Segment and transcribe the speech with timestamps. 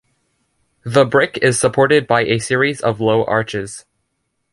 [0.83, 3.85] The brick is supported by a series of low arches.